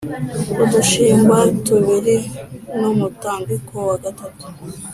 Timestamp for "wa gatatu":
3.87-4.45